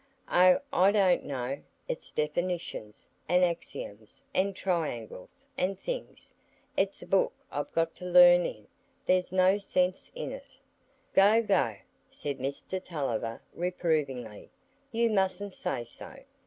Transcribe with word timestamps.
"Oh, 0.31 0.57
I 0.73 0.91
don't 0.91 1.25
know; 1.25 1.61
it's 1.87 2.11
definitions, 2.11 3.07
and 3.29 3.43
axioms, 3.45 4.23
and 4.33 4.55
triangles, 4.55 5.45
and 5.59 5.79
things. 5.79 6.33
It's 6.75 7.03
a 7.03 7.05
book 7.05 7.33
I've 7.51 7.71
got 7.73 7.93
to 7.97 8.05
learn 8.05 8.43
in—there's 8.47 9.31
no 9.31 9.59
sense 9.59 10.11
in 10.15 10.31
it." 10.31 10.57
"Go, 11.13 11.43
go!" 11.43 11.75
said 12.09 12.39
Mr 12.39 12.83
Tulliver, 12.83 13.43
reprovingly; 13.53 14.49
"you 14.91 15.11
mustn't 15.11 15.53
say 15.53 15.83
so. 15.83 16.15